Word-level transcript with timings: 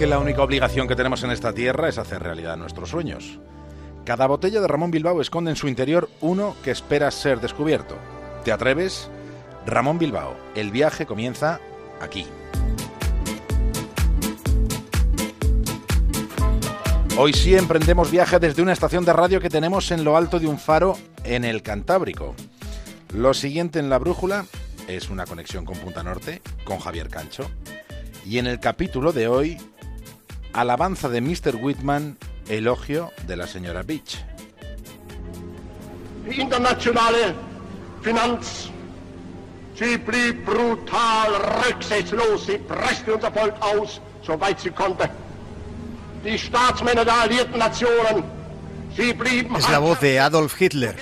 que 0.00 0.06
la 0.06 0.18
única 0.18 0.42
obligación 0.42 0.88
que 0.88 0.96
tenemos 0.96 1.22
en 1.24 1.30
esta 1.30 1.52
tierra 1.52 1.86
es 1.86 1.98
hacer 1.98 2.22
realidad 2.22 2.56
nuestros 2.56 2.88
sueños. 2.88 3.38
Cada 4.06 4.26
botella 4.26 4.62
de 4.62 4.66
Ramón 4.66 4.90
Bilbao 4.90 5.20
esconde 5.20 5.50
en 5.50 5.58
su 5.58 5.68
interior 5.68 6.08
uno 6.22 6.56
que 6.64 6.70
espera 6.70 7.10
ser 7.10 7.38
descubierto. 7.38 7.96
¿Te 8.42 8.50
atreves? 8.50 9.10
Ramón 9.66 9.98
Bilbao, 9.98 10.34
el 10.54 10.70
viaje 10.70 11.04
comienza 11.04 11.60
aquí. 12.00 12.24
Hoy 17.18 17.34
sí 17.34 17.54
emprendemos 17.54 18.10
viaje 18.10 18.38
desde 18.38 18.62
una 18.62 18.72
estación 18.72 19.04
de 19.04 19.12
radio 19.12 19.38
que 19.38 19.50
tenemos 19.50 19.90
en 19.90 20.02
lo 20.02 20.16
alto 20.16 20.40
de 20.40 20.46
un 20.46 20.58
faro 20.58 20.96
en 21.24 21.44
el 21.44 21.62
Cantábrico. 21.62 22.34
Lo 23.12 23.34
siguiente 23.34 23.80
en 23.80 23.90
la 23.90 23.98
brújula 23.98 24.46
es 24.88 25.10
una 25.10 25.26
conexión 25.26 25.66
con 25.66 25.76
Punta 25.76 26.02
Norte, 26.02 26.40
con 26.64 26.78
Javier 26.78 27.10
Cancho. 27.10 27.50
Y 28.24 28.38
en 28.38 28.46
el 28.46 28.60
capítulo 28.60 29.12
de 29.12 29.28
hoy, 29.28 29.58
alabanza 30.52 31.08
de 31.08 31.20
Mr. 31.20 31.56
Whitman, 31.60 32.18
elogio 32.48 33.12
de 33.26 33.36
la 33.36 33.46
señora 33.46 33.82
Beach. 33.82 34.18
Die 36.26 36.40
internationale 36.40 37.34
Finanz, 38.02 38.70
sie 39.74 39.96
blieb 39.98 40.44
brutal 40.44 41.32
rücksichtslos, 41.64 42.46
sie 42.46 42.58
presste 42.58 43.14
unser 43.14 43.32
Volk 43.32 43.54
aus, 43.60 44.00
soweit 44.22 44.60
sie 44.60 44.70
konnte. 44.70 45.08
Die 46.24 46.38
Staatsmänner 46.38 47.04
der 47.04 47.14
alliierten 47.14 47.58
Nationen, 47.58 48.24
sie 48.96 49.12
blieben... 49.14 49.56
Es 49.56 49.68
la 49.68 49.78
voz 49.78 50.00
de 50.00 50.20
Adolf 50.20 50.60
Hitler. 50.60 50.96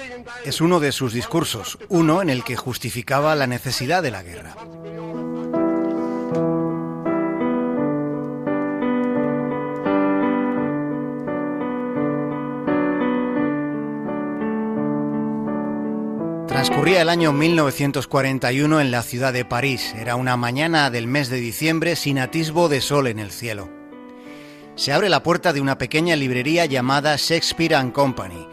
Es 0.44 0.60
uno 0.60 0.78
de 0.78 0.92
sus 0.92 1.12
discursos, 1.12 1.78
uno 1.88 2.22
en 2.22 2.30
el 2.30 2.44
que 2.44 2.56
justificaba 2.56 3.34
la 3.34 3.46
necesidad 3.46 4.02
de 4.02 4.10
la 4.12 4.22
guerra. 4.22 4.54
Transcurría 16.78 17.02
el 17.02 17.08
año 17.08 17.32
1941 17.32 18.80
en 18.80 18.92
la 18.92 19.02
ciudad 19.02 19.32
de 19.32 19.44
París. 19.44 19.92
Era 19.98 20.14
una 20.14 20.36
mañana 20.36 20.90
del 20.90 21.08
mes 21.08 21.28
de 21.28 21.38
diciembre 21.38 21.96
sin 21.96 22.20
atisbo 22.20 22.68
de 22.68 22.80
sol 22.80 23.08
en 23.08 23.18
el 23.18 23.32
cielo. 23.32 23.68
Se 24.76 24.92
abre 24.92 25.08
la 25.08 25.24
puerta 25.24 25.52
de 25.52 25.60
una 25.60 25.76
pequeña 25.76 26.14
librería 26.14 26.66
llamada 26.66 27.16
Shakespeare⁇ 27.16 27.74
Company. 27.92 28.46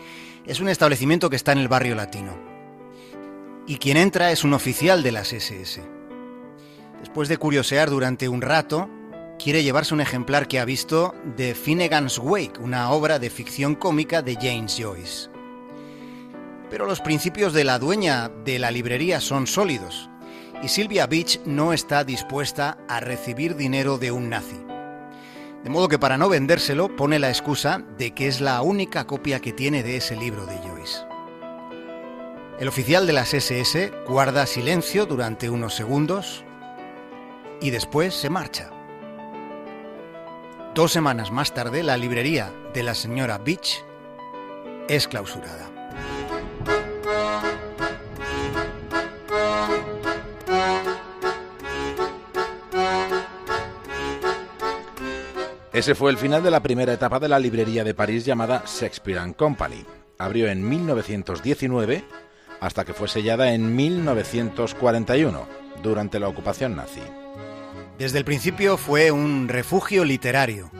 Es 0.43 0.59
un 0.59 0.69
establecimiento 0.69 1.29
que 1.29 1.35
está 1.35 1.51
en 1.51 1.59
el 1.59 1.67
barrio 1.67 1.93
latino. 1.93 2.35
Y 3.67 3.77
quien 3.77 3.95
entra 3.95 4.31
es 4.31 4.43
un 4.43 4.55
oficial 4.55 5.03
de 5.03 5.11
las 5.11 5.31
SS. 5.31 5.83
Después 7.01 7.29
de 7.29 7.37
curiosear 7.37 7.91
durante 7.91 8.27
un 8.27 8.41
rato, 8.41 8.89
quiere 9.37 9.61
llevarse 9.61 9.93
un 9.93 10.01
ejemplar 10.01 10.47
que 10.47 10.59
ha 10.59 10.65
visto 10.65 11.13
de 11.37 11.53
Finnegan's 11.53 12.17
Wake, 12.17 12.59
una 12.59 12.89
obra 12.89 13.19
de 13.19 13.29
ficción 13.29 13.75
cómica 13.75 14.23
de 14.23 14.33
James 14.33 14.75
Joyce. 14.79 15.34
Pero 16.69 16.85
los 16.85 17.01
principios 17.01 17.53
de 17.53 17.63
la 17.63 17.79
dueña 17.79 18.29
de 18.43 18.59
la 18.59 18.71
librería 18.71 19.19
son 19.19 19.47
sólidos 19.47 20.09
y 20.63 20.67
Sylvia 20.67 21.05
Beach 21.07 21.39
no 21.45 21.73
está 21.73 22.03
dispuesta 22.03 22.77
a 22.87 22.99
recibir 22.99 23.55
dinero 23.55 23.97
de 23.97 24.11
un 24.11 24.29
nazi. 24.29 24.61
De 25.63 25.69
modo 25.69 25.87
que 25.87 25.99
para 25.99 26.17
no 26.17 26.29
vendérselo 26.29 26.95
pone 26.95 27.19
la 27.19 27.29
excusa 27.29 27.83
de 27.97 28.11
que 28.11 28.27
es 28.27 28.39
la 28.39 28.61
única 28.61 29.05
copia 29.05 29.39
que 29.39 29.51
tiene 29.51 29.83
de 29.83 29.97
ese 29.97 30.15
libro 30.15 30.45
de 30.45 30.57
Joyce. 30.57 30.99
El 32.59 32.67
oficial 32.67 33.05
de 33.05 33.13
las 33.13 33.33
SS 33.33 33.91
guarda 34.07 34.45
silencio 34.45 35.05
durante 35.05 35.49
unos 35.49 35.75
segundos 35.75 36.45
y 37.61 37.69
después 37.69 38.13
se 38.13 38.29
marcha. 38.29 38.69
Dos 40.73 40.91
semanas 40.91 41.31
más 41.31 41.53
tarde, 41.53 41.83
la 41.83 41.97
librería 41.97 42.51
de 42.73 42.83
la 42.83 42.93
señora 42.93 43.37
Beach 43.37 43.83
es 44.87 45.07
clausurada. 45.07 45.74
Ese 55.75 55.93
fue 55.93 56.09
el 56.09 56.17
final 56.17 56.41
de 56.41 56.51
la 56.51 56.63
primera 56.63 56.93
etapa 56.93 57.19
de 57.19 57.27
la 57.27 57.37
librería 57.37 57.83
de 57.83 57.93
París 57.93 58.23
llamada 58.23 58.63
Shakespeare⁇ 58.65 59.19
Company. 59.35 59.83
Abrió 60.17 60.47
en 60.47 60.65
1919 60.69 62.05
hasta 62.61 62.85
que 62.85 62.93
fue 62.93 63.09
sellada 63.09 63.53
en 63.53 63.75
1941, 63.75 65.45
durante 65.83 66.17
la 66.17 66.29
ocupación 66.29 66.77
nazi. 66.77 67.01
Desde 67.99 68.17
el 68.17 68.23
principio 68.23 68.77
fue 68.77 69.11
un 69.11 69.49
refugio 69.49 70.05
literario. 70.05 70.71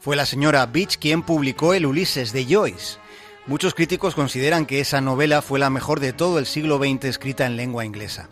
Fue 0.00 0.16
la 0.16 0.26
señora 0.26 0.66
Beach 0.66 0.98
quien 0.98 1.22
publicó 1.22 1.72
el 1.72 1.86
Ulises 1.86 2.32
de 2.32 2.44
Joyce. 2.44 2.98
Muchos 3.46 3.72
críticos 3.72 4.16
consideran 4.16 4.66
que 4.66 4.80
esa 4.80 5.00
novela 5.00 5.42
fue 5.42 5.60
la 5.60 5.70
mejor 5.70 6.00
de 6.00 6.12
todo 6.12 6.40
el 6.40 6.46
siglo 6.46 6.78
XX 6.78 7.04
escrita 7.04 7.46
en 7.46 7.56
lengua 7.56 7.84
inglesa 7.84 8.28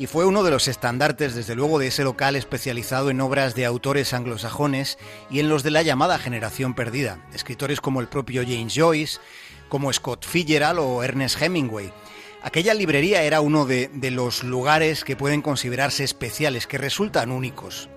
y 0.00 0.06
fue 0.06 0.24
uno 0.24 0.42
de 0.42 0.50
los 0.50 0.66
estandartes, 0.66 1.34
desde 1.34 1.54
luego, 1.54 1.78
de 1.78 1.88
ese 1.88 2.04
local 2.04 2.34
especializado 2.34 3.10
en 3.10 3.20
obras 3.20 3.54
de 3.54 3.66
autores 3.66 4.14
anglosajones 4.14 4.96
y 5.30 5.40
en 5.40 5.50
los 5.50 5.62
de 5.62 5.70
la 5.70 5.82
llamada 5.82 6.18
generación 6.18 6.72
perdida, 6.72 7.22
escritores 7.34 7.82
como 7.82 8.00
el 8.00 8.08
propio 8.08 8.40
James 8.42 8.72
Joyce, 8.74 9.20
como 9.68 9.92
Scott 9.92 10.24
Fitzgerald 10.24 10.78
o 10.78 11.02
Ernest 11.02 11.42
Hemingway. 11.42 11.92
Aquella 12.40 12.72
librería 12.72 13.24
era 13.24 13.42
uno 13.42 13.66
de, 13.66 13.90
de 13.92 14.10
los 14.10 14.42
lugares 14.42 15.04
que 15.04 15.16
pueden 15.16 15.42
considerarse 15.42 16.02
especiales, 16.02 16.66
que 16.66 16.78
resultan 16.78 17.30
únicos. 17.30 17.90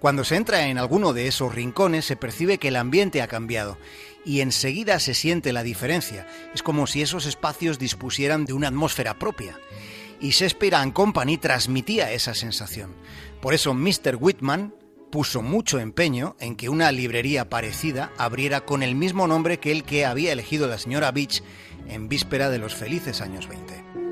Cuando 0.00 0.24
se 0.24 0.34
entra 0.34 0.66
en 0.66 0.76
alguno 0.76 1.12
de 1.12 1.28
esos 1.28 1.54
rincones 1.54 2.04
se 2.04 2.16
percibe 2.16 2.58
que 2.58 2.68
el 2.68 2.76
ambiente 2.76 3.22
ha 3.22 3.28
cambiado 3.28 3.78
y 4.24 4.40
enseguida 4.40 4.98
se 4.98 5.14
siente 5.14 5.52
la 5.52 5.62
diferencia. 5.62 6.26
Es 6.52 6.64
como 6.64 6.88
si 6.88 7.00
esos 7.00 7.26
espacios 7.26 7.78
dispusieran 7.78 8.44
de 8.44 8.54
una 8.54 8.68
atmósfera 8.68 9.14
propia 9.20 9.56
y 10.24 10.30
Shakespeare 10.30 10.76
and 10.76 10.94
Company 10.94 11.36
transmitía 11.36 12.10
esa 12.10 12.32
sensación. 12.32 12.94
Por 13.42 13.52
eso 13.52 13.74
Mr. 13.74 14.16
Whitman 14.18 14.74
puso 15.12 15.42
mucho 15.42 15.78
empeño 15.78 16.34
en 16.40 16.56
que 16.56 16.70
una 16.70 16.90
librería 16.92 17.50
parecida 17.50 18.10
abriera 18.16 18.62
con 18.62 18.82
el 18.82 18.94
mismo 18.94 19.26
nombre 19.26 19.60
que 19.60 19.70
el 19.70 19.84
que 19.84 20.06
había 20.06 20.32
elegido 20.32 20.66
la 20.66 20.78
señora 20.78 21.12
Beach 21.12 21.42
en 21.88 22.08
víspera 22.08 22.48
de 22.48 22.58
los 22.58 22.74
felices 22.74 23.20
años 23.20 23.48
20. 23.48 24.03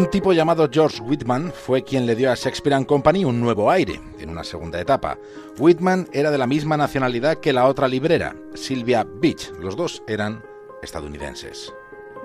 Un 0.00 0.08
tipo 0.08 0.32
llamado 0.32 0.66
George 0.72 1.02
Whitman 1.02 1.52
fue 1.52 1.84
quien 1.84 2.06
le 2.06 2.16
dio 2.16 2.32
a 2.32 2.34
Shakespeare 2.34 2.74
and 2.74 2.86
Company 2.86 3.26
un 3.26 3.38
nuevo 3.38 3.70
aire, 3.70 4.00
en 4.18 4.30
una 4.30 4.44
segunda 4.44 4.80
etapa. 4.80 5.18
Whitman 5.58 6.08
era 6.14 6.30
de 6.30 6.38
la 6.38 6.46
misma 6.46 6.78
nacionalidad 6.78 7.36
que 7.36 7.52
la 7.52 7.66
otra 7.66 7.86
librera, 7.86 8.34
Sylvia 8.54 9.06
Beach. 9.06 9.52
Los 9.60 9.76
dos 9.76 10.02
eran 10.08 10.42
estadounidenses. 10.82 11.74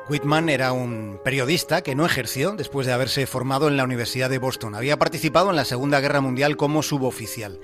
Whitman 0.07 0.47
era 0.47 0.71
un 0.71 1.19
periodista 1.21 1.81
que 1.81 1.95
no 1.95 2.05
ejerció 2.05 2.53
después 2.53 2.87
de 2.87 2.93
haberse 2.93 3.27
formado 3.27 3.67
en 3.67 3.75
la 3.75 3.83
Universidad 3.83 4.29
de 4.29 4.37
Boston. 4.37 4.73
Había 4.73 4.97
participado 4.97 5.49
en 5.49 5.57
la 5.57 5.65
Segunda 5.65 5.99
Guerra 5.99 6.21
Mundial 6.21 6.55
como 6.55 6.81
suboficial. 6.81 7.59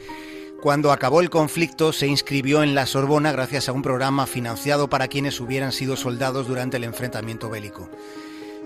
Cuando 0.62 0.92
acabó 0.92 1.22
el 1.22 1.30
conflicto 1.30 1.94
se 1.94 2.08
inscribió 2.08 2.64
en 2.64 2.76
la 2.76 2.86
Sorbona 2.86 3.32
gracias 3.32 3.70
a 3.70 3.72
un 3.72 3.82
programa 3.82 4.28
financiado 4.28 4.90
para 4.90 5.08
quienes 5.08 5.40
hubieran 5.40 5.72
sido 5.72 5.96
soldados 5.96 6.50
durante 6.50 6.76
el 6.76 6.84
enfrentamiento 6.84 7.50
bélico. 7.50 7.90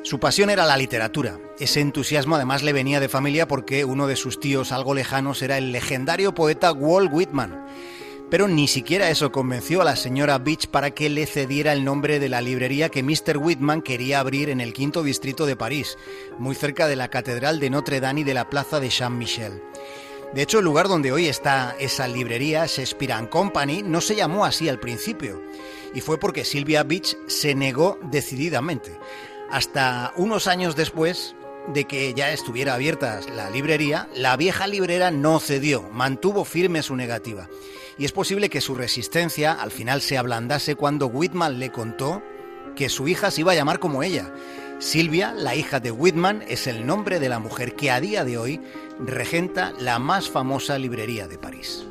Su 0.05 0.19
pasión 0.19 0.51
era 0.51 0.67
la 0.67 0.77
literatura. 0.77 1.39
Ese 1.57 1.79
entusiasmo 1.79 2.35
además 2.35 2.61
le 2.61 2.73
venía 2.73 2.99
de 2.99 3.09
familia 3.09 3.47
porque 3.47 3.85
uno 3.85 4.05
de 4.05 4.15
sus 4.15 4.39
tíos 4.39 4.71
algo 4.71 4.93
lejanos 4.93 5.41
era 5.41 5.57
el 5.57 5.71
legendario 5.71 6.35
poeta 6.35 6.71
Walt 6.71 7.11
Whitman. 7.11 7.65
Pero 8.29 8.47
ni 8.47 8.67
siquiera 8.67 9.09
eso 9.09 9.31
convenció 9.31 9.81
a 9.81 9.83
la 9.83 9.95
señora 9.95 10.37
Beach 10.37 10.67
para 10.67 10.91
que 10.91 11.09
le 11.09 11.25
cediera 11.25 11.73
el 11.73 11.83
nombre 11.83 12.19
de 12.19 12.29
la 12.29 12.41
librería 12.41 12.89
que 12.89 13.01
Mr. 13.01 13.37
Whitman 13.37 13.81
quería 13.81 14.19
abrir 14.19 14.49
en 14.49 14.61
el 14.61 14.73
quinto 14.73 15.01
distrito 15.01 15.47
de 15.47 15.55
París, 15.55 15.97
muy 16.37 16.53
cerca 16.53 16.85
de 16.85 16.97
la 16.97 17.07
Catedral 17.07 17.59
de 17.59 17.71
Notre 17.71 17.99
Dame 17.99 18.21
y 18.21 18.25
de 18.25 18.35
la 18.35 18.47
Plaza 18.47 18.79
de 18.79 18.91
Saint-Michel. 18.91 19.59
De 20.35 20.43
hecho, 20.43 20.59
el 20.59 20.65
lugar 20.65 20.87
donde 20.87 21.11
hoy 21.11 21.25
está 21.25 21.75
esa 21.79 22.07
librería, 22.07 22.67
Shakespeare 22.67 23.27
Company, 23.27 23.81
no 23.81 24.01
se 24.01 24.15
llamó 24.15 24.45
así 24.45 24.69
al 24.69 24.79
principio, 24.79 25.41
y 25.95 26.01
fue 26.01 26.19
porque 26.19 26.45
Sylvia 26.45 26.83
Beach 26.83 27.17
se 27.25 27.55
negó 27.55 27.97
decididamente 28.03 28.99
hasta 29.55 30.11
unos 30.17 30.47
años 30.47 30.75
después 30.75 31.33
de 31.73 31.85
que 31.85 32.13
ya 32.13 32.33
estuviera 32.33 32.73
abierta 32.73 33.21
la 33.33 33.49
librería, 33.49 34.09
la 34.13 34.35
vieja 34.35 34.67
librera 34.67 35.11
no 35.11 35.39
cedió, 35.39 35.83
mantuvo 35.93 36.43
firme 36.43 36.83
su 36.83 36.97
negativa. 36.97 37.47
Y 37.97 38.03
es 38.03 38.11
posible 38.11 38.49
que 38.49 38.59
su 38.59 38.75
resistencia 38.75 39.53
al 39.53 39.71
final 39.71 40.01
se 40.01 40.17
ablandase 40.17 40.75
cuando 40.75 41.07
Whitman 41.07 41.57
le 41.57 41.71
contó 41.71 42.21
que 42.75 42.89
su 42.89 43.07
hija 43.07 43.31
se 43.31 43.41
iba 43.41 43.53
a 43.53 43.55
llamar 43.55 43.79
como 43.79 44.03
ella. 44.03 44.29
Silvia, 44.79 45.31
la 45.31 45.55
hija 45.55 45.79
de 45.79 45.91
Whitman, 45.91 46.43
es 46.49 46.67
el 46.67 46.85
nombre 46.85 47.21
de 47.21 47.29
la 47.29 47.39
mujer 47.39 47.77
que 47.77 47.91
a 47.91 48.01
día 48.01 48.25
de 48.25 48.37
hoy 48.37 48.61
regenta 48.99 49.71
la 49.79 49.99
más 49.99 50.29
famosa 50.29 50.77
librería 50.77 51.29
de 51.29 51.37
París. 51.37 51.87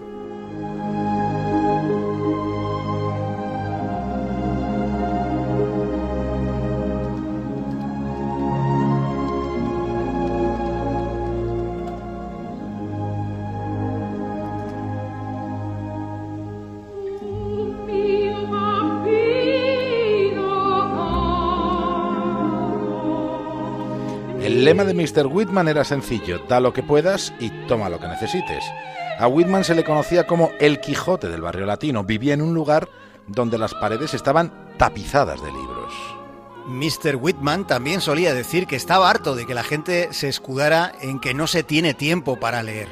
Lema 24.74 24.84
de 24.84 24.94
Mr. 24.94 25.28
Whitman 25.28 25.68
era 25.68 25.84
sencillo, 25.84 26.40
da 26.48 26.58
lo 26.58 26.72
que 26.72 26.82
puedas 26.82 27.32
y 27.38 27.50
toma 27.68 27.88
lo 27.88 28.00
que 28.00 28.08
necesites. 28.08 28.64
A 29.20 29.28
Whitman 29.28 29.62
se 29.62 29.76
le 29.76 29.84
conocía 29.84 30.26
como 30.26 30.50
el 30.58 30.80
Quijote 30.80 31.28
del 31.28 31.42
barrio 31.42 31.64
latino. 31.64 32.02
Vivía 32.02 32.34
en 32.34 32.42
un 32.42 32.54
lugar 32.54 32.88
donde 33.28 33.56
las 33.56 33.72
paredes 33.74 34.14
estaban 34.14 34.52
tapizadas 34.76 35.40
de 35.40 35.52
libros. 35.52 35.94
Mr. 36.66 37.14
Whitman 37.14 37.68
también 37.68 38.00
solía 38.00 38.34
decir 38.34 38.66
que 38.66 38.74
estaba 38.74 39.08
harto 39.08 39.36
de 39.36 39.46
que 39.46 39.54
la 39.54 39.62
gente 39.62 40.08
se 40.10 40.28
escudara 40.28 40.92
en 41.00 41.20
que 41.20 41.34
no 41.34 41.46
se 41.46 41.62
tiene 41.62 41.94
tiempo 41.94 42.40
para 42.40 42.64
leer. 42.64 42.88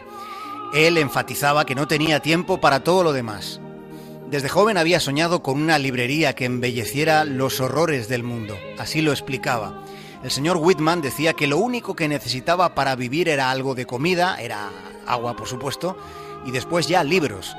Él 0.74 0.98
enfatizaba 0.98 1.66
que 1.66 1.74
no 1.74 1.88
tenía 1.88 2.20
tiempo 2.20 2.60
para 2.60 2.84
todo 2.84 3.02
lo 3.02 3.12
demás. 3.12 3.60
Desde 4.30 4.48
joven 4.48 4.76
había 4.76 5.00
soñado 5.00 5.42
con 5.42 5.60
una 5.60 5.78
librería 5.78 6.36
que 6.36 6.44
embelleciera 6.44 7.24
los 7.24 7.60
horrores 7.60 8.08
del 8.08 8.22
mundo. 8.22 8.56
Así 8.78 9.02
lo 9.02 9.10
explicaba. 9.10 9.82
El 10.22 10.30
señor 10.30 10.56
Whitman 10.58 11.02
decía 11.02 11.34
que 11.34 11.48
lo 11.48 11.58
único 11.58 11.96
que 11.96 12.08
necesitaba 12.08 12.74
para 12.74 12.94
vivir 12.94 13.28
era 13.28 13.50
algo 13.50 13.74
de 13.74 13.86
comida, 13.86 14.36
era 14.40 14.70
agua 15.06 15.34
por 15.34 15.48
supuesto, 15.48 15.96
y 16.46 16.52
después 16.52 16.86
ya 16.86 17.02
libros. 17.02 17.56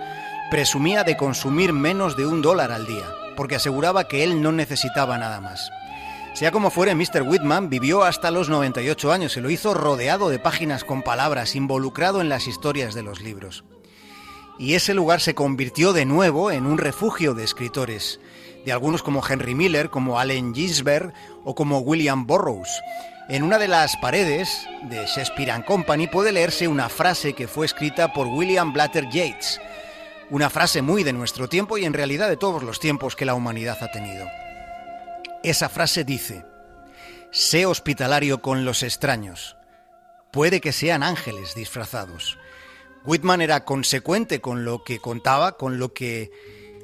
Presumía 0.49 1.03
de 1.03 1.17
consumir 1.17 1.73
menos 1.73 2.15
de 2.15 2.25
un 2.25 2.41
dólar 2.41 2.71
al 2.71 2.87
día, 2.87 3.05
porque 3.35 3.55
aseguraba 3.55 4.07
que 4.07 4.23
él 4.23 4.41
no 4.41 4.53
necesitaba 4.53 5.17
nada 5.17 5.41
más. 5.41 5.69
Sea 6.33 6.51
como 6.51 6.71
fuere, 6.71 6.95
Mr. 6.95 7.23
Whitman 7.23 7.69
vivió 7.69 8.03
hasta 8.03 8.31
los 8.31 8.49
98 8.49 9.11
años 9.11 9.35
y 9.35 9.41
lo 9.41 9.49
hizo 9.49 9.73
rodeado 9.73 10.29
de 10.29 10.39
páginas 10.39 10.83
con 10.83 11.03
palabras, 11.03 11.55
involucrado 11.55 12.21
en 12.21 12.29
las 12.29 12.47
historias 12.47 12.93
de 12.93 13.03
los 13.03 13.21
libros. 13.21 13.65
Y 14.57 14.75
ese 14.75 14.93
lugar 14.93 15.19
se 15.19 15.35
convirtió 15.35 15.93
de 15.93 16.05
nuevo 16.05 16.49
en 16.49 16.65
un 16.65 16.77
refugio 16.77 17.33
de 17.33 17.43
escritores, 17.43 18.19
de 18.65 18.71
algunos 18.71 19.03
como 19.03 19.21
Henry 19.27 19.53
Miller, 19.55 19.89
como 19.89 20.19
Allen 20.19 20.55
Ginsberg 20.55 21.13
o 21.43 21.55
como 21.55 21.79
William 21.79 22.25
Burroughs. 22.25 22.81
En 23.29 23.43
una 23.43 23.57
de 23.57 23.67
las 23.67 23.95
paredes 23.97 24.67
de 24.83 25.05
Shakespeare 25.05 25.51
and 25.51 25.65
Company 25.65 26.07
puede 26.07 26.31
leerse 26.31 26.67
una 26.67 26.89
frase 26.89 27.33
que 27.33 27.47
fue 27.47 27.65
escrita 27.65 28.11
por 28.13 28.27
William 28.27 28.73
Blatter 28.73 29.05
Yates, 29.09 29.61
una 30.29 30.49
frase 30.49 30.81
muy 30.81 31.03
de 31.03 31.13
nuestro 31.13 31.47
tiempo 31.47 31.77
y 31.77 31.85
en 31.85 31.93
realidad 31.93 32.27
de 32.27 32.37
todos 32.37 32.63
los 32.63 32.79
tiempos 32.79 33.15
que 33.15 33.25
la 33.25 33.35
humanidad 33.35 33.77
ha 33.81 33.91
tenido. 33.91 34.27
Esa 35.43 35.69
frase 35.69 36.03
dice, 36.03 36.45
sé 37.31 37.65
hospitalario 37.65 38.41
con 38.41 38.65
los 38.65 38.83
extraños. 38.83 39.57
Puede 40.31 40.61
que 40.61 40.71
sean 40.71 41.03
ángeles 41.03 41.55
disfrazados. 41.55 42.37
Whitman 43.05 43.41
era 43.41 43.65
consecuente 43.65 44.41
con 44.41 44.65
lo 44.65 44.83
que 44.83 44.99
contaba, 44.99 45.57
con 45.57 45.77
lo 45.77 45.93
que 45.93 46.31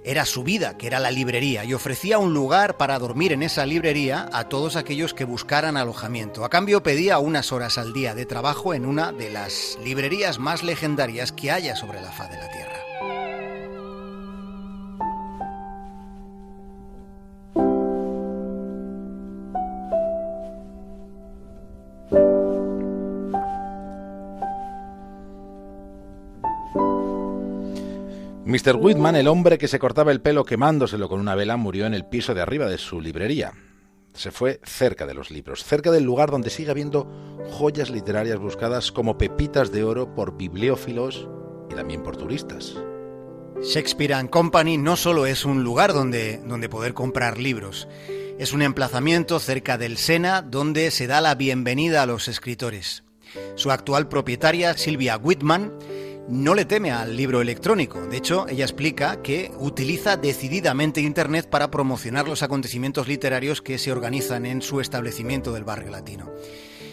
era 0.10 0.26
su 0.26 0.44
vida, 0.44 0.76
que 0.76 0.88
era 0.88 1.00
la 1.00 1.12
librería, 1.12 1.64
y 1.66 1.76
ofrecía 1.76 2.18
un 2.18 2.34
lugar 2.34 2.78
para 2.78 2.98
dormir 2.98 3.32
en 3.32 3.44
esa 3.44 3.68
librería 3.68 4.28
a 4.34 4.46
todos 4.46 4.76
aquellos 4.76 5.14
que 5.14 5.24
buscaran 5.24 5.78
alojamiento. 5.78 6.44
A 6.44 6.50
cambio 6.50 6.82
pedía 6.82 7.20
unas 7.20 7.52
horas 7.52 7.78
al 7.78 7.94
día 7.94 8.16
de 8.16 8.26
trabajo 8.26 8.74
en 8.74 8.88
una 8.88 9.12
de 9.12 9.30
las 9.30 9.78
librerías 9.84 10.40
más 10.40 10.64
legendarias 10.64 11.32
que 11.32 11.52
haya 11.52 11.76
sobre 11.76 12.02
la 12.02 12.12
faz 12.12 12.32
de 12.32 12.38
la 12.38 12.50
Tierra. 12.50 12.59
Mr. 28.50 28.78
Whitman, 28.78 29.16
el 29.16 29.28
hombre 29.28 29.60
que 29.60 29.68
se 29.68 29.78
cortaba 29.78 30.12
el 30.12 30.22
pelo 30.22 30.44
quemándoselo 30.44 31.08
con 31.08 31.20
una 31.20 31.36
vela, 31.36 31.56
murió 31.56 31.86
en 31.86 31.94
el 31.94 32.06
piso 32.06 32.34
de 32.34 32.42
arriba 32.42 32.66
de 32.66 32.80
su 32.80 33.00
librería. 33.00 33.54
Se 34.16 34.32
fue 34.32 34.60
cerca 34.64 35.06
de 35.06 35.14
los 35.14 35.30
libros, 35.30 35.64
cerca 35.64 35.92
del 35.92 36.04
lugar 36.04 36.32
donde 36.32 36.50
sigue 36.50 36.72
habiendo 36.72 37.08
joyas 37.52 37.92
literarias 37.92 38.40
buscadas 38.40 38.92
como 38.92 39.20
pepitas 39.20 39.72
de 39.72 39.84
oro 39.84 40.16
por 40.16 40.36
bibliófilos 40.36 41.30
y 41.70 41.76
también 41.76 42.02
por 42.02 42.18
turistas. 42.18 42.74
Shakespeare 43.62 44.16
and 44.16 44.32
Company 44.32 44.80
no 44.80 44.96
solo 44.96 45.28
es 45.28 45.46
un 45.46 45.64
lugar 45.64 45.94
donde, 45.94 46.38
donde 46.40 46.70
poder 46.70 46.96
comprar 46.96 47.38
libros, 47.38 47.88
es 48.40 48.52
un 48.52 48.64
emplazamiento 48.64 49.38
cerca 49.38 49.78
del 49.78 49.96
Sena 49.98 50.42
donde 50.42 50.90
se 50.90 51.06
da 51.06 51.22
la 51.22 51.36
bienvenida 51.36 52.02
a 52.02 52.08
los 52.08 52.28
escritores. 52.28 53.04
Su 53.54 53.70
actual 53.70 54.08
propietaria, 54.08 54.76
Sylvia 54.76 55.18
Whitman, 55.18 55.72
no 56.30 56.54
le 56.54 56.66
teme 56.66 56.92
al 56.92 57.18
libro 57.18 57.42
electrónico. 57.42 58.06
De 58.06 58.18
hecho, 58.18 58.48
ella 58.48 58.64
explica 58.64 59.22
que 59.24 59.52
utiliza 59.58 60.16
decididamente 60.16 61.02
Internet 61.02 61.50
para 61.50 61.72
promocionar 61.72 62.28
los 62.28 62.44
acontecimientos 62.44 63.08
literarios 63.08 63.64
que 63.64 63.80
se 63.80 63.92
organizan 63.92 64.46
en 64.46 64.62
su 64.62 64.80
establecimiento 64.80 65.52
del 65.52 65.64
barrio 65.64 65.90
latino. 65.90 66.32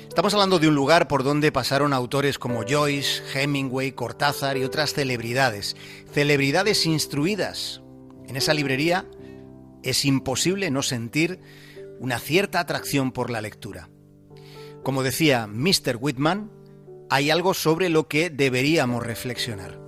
Estamos 0.08 0.32
hablando 0.32 0.58
de 0.58 0.68
un 0.68 0.74
lugar 0.74 1.06
por 1.06 1.22
donde 1.22 1.52
pasaron 1.52 1.92
autores 1.92 2.38
como 2.38 2.64
Joyce, 2.66 3.22
Hemingway, 3.34 3.92
Cortázar 3.92 4.56
y 4.56 4.64
otras 4.64 4.94
celebridades. 4.94 5.76
Celebridades 6.10 6.86
instruidas. 6.86 7.82
En 8.26 8.36
esa 8.36 8.54
librería 8.54 9.06
es 9.82 10.06
imposible 10.06 10.70
no 10.70 10.82
sentir 10.82 11.40
una 12.00 12.18
cierta 12.18 12.60
atracción 12.60 13.12
por 13.12 13.28
la 13.28 13.42
lectura. 13.42 13.90
Como 14.82 15.02
decía 15.02 15.46
Mr. 15.46 15.98
Whitman, 16.00 16.55
hay 17.08 17.30
algo 17.30 17.54
sobre 17.54 17.88
lo 17.88 18.08
que 18.08 18.30
deberíamos 18.30 19.04
reflexionar. 19.04 19.78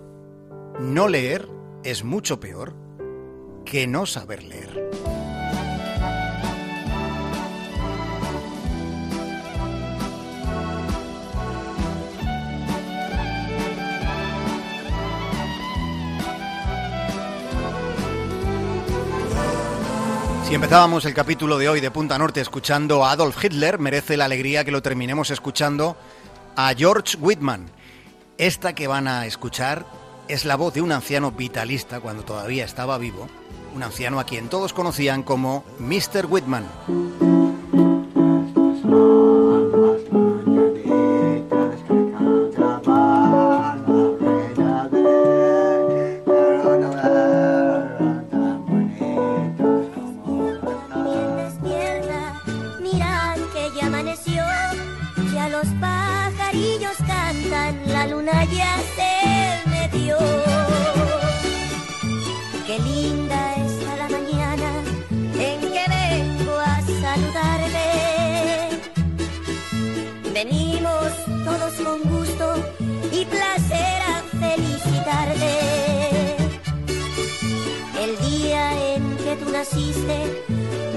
No 0.78 1.08
leer 1.08 1.48
es 1.84 2.04
mucho 2.04 2.38
peor 2.38 2.74
que 3.64 3.86
no 3.86 4.06
saber 4.06 4.42
leer. 4.44 4.88
Si 20.48 20.54
empezábamos 20.54 21.04
el 21.04 21.12
capítulo 21.12 21.58
de 21.58 21.68
hoy 21.68 21.80
de 21.82 21.90
Punta 21.90 22.16
Norte 22.16 22.40
escuchando 22.40 23.04
a 23.04 23.10
Adolf 23.12 23.44
Hitler, 23.44 23.78
merece 23.78 24.16
la 24.16 24.24
alegría 24.24 24.64
que 24.64 24.70
lo 24.70 24.80
terminemos 24.80 25.30
escuchando 25.30 25.98
a 26.58 26.74
George 26.74 27.16
Whitman. 27.20 27.70
Esta 28.36 28.74
que 28.74 28.88
van 28.88 29.06
a 29.06 29.26
escuchar 29.26 29.86
es 30.26 30.44
la 30.44 30.56
voz 30.56 30.74
de 30.74 30.82
un 30.82 30.90
anciano 30.90 31.30
vitalista 31.30 32.00
cuando 32.00 32.24
todavía 32.24 32.64
estaba 32.64 32.98
vivo, 32.98 33.28
un 33.76 33.84
anciano 33.84 34.18
a 34.18 34.24
quien 34.24 34.48
todos 34.48 34.72
conocían 34.72 35.22
como 35.22 35.64
Mr. 35.78 36.26
Whitman. 36.26 36.66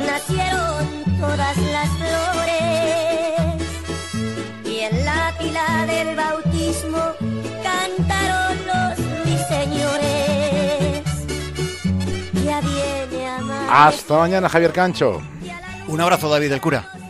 Nacieron 0.06 1.04
todas 1.20 1.58
las 1.58 1.90
flores 1.90 2.52
y 4.66 4.80
en 4.80 5.06
la 5.06 5.34
pila 5.38 5.86
del 5.86 6.16
bautismo 6.16 7.00
cantaron 7.64 8.58
los 8.66 8.98
ruiseñores. 9.26 11.04
Ya 12.46 12.62
viene 12.62 13.28
a 13.28 13.88
Hasta 13.88 14.18
mañana, 14.18 14.48
Javier 14.48 14.72
Cancho. 14.72 15.22
Un 15.88 16.00
abrazo, 16.00 16.30
David 16.30 16.50
del 16.50 16.62
Cura. 16.62 17.01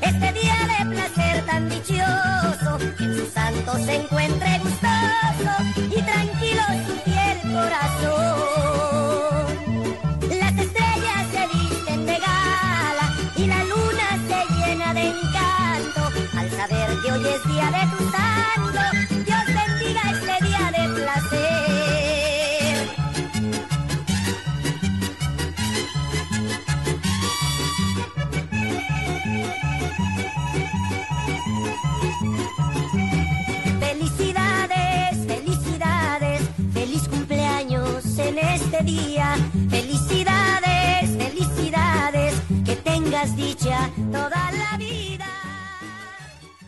este 0.00 0.32
día 0.32 0.56
de 0.78 0.86
placer 0.90 1.44
tan 1.46 1.68
dichoso, 1.68 2.78
que 2.98 3.04
su 3.16 3.26
santo 3.32 3.74
se 3.84 3.96
encuentre 3.96 4.58
gustoso 4.58 5.52
y 5.76 6.02
tranquilo 6.02 6.62
su 6.86 6.94
fiel 7.04 7.38
corazón. 7.52 8.44
Las 10.38 10.54
estrellas 10.58 11.26
se 11.32 11.46
visten 11.56 12.06
de 12.06 12.18
gala 12.18 13.06
y 13.36 13.46
la 13.46 13.64
luna 13.64 14.08
se 14.28 14.38
llena 14.54 14.94
de 14.94 15.08
encanto 15.08 16.02
al 16.38 16.50
saber 16.50 16.88
que 17.02 17.12
hoy 17.12 17.26
es 17.26 17.44
día 17.48 17.70
de 17.70 17.96
tu 17.96 18.03
dia. 38.84 39.53